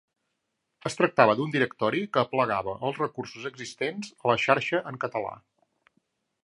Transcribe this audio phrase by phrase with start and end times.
[0.89, 5.37] Es tractava d'un directori que aplegava els recursos existents a la xarxa en català.